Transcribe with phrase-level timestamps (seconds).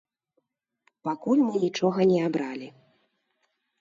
[1.07, 2.67] Пакуль мы нічога не абралі.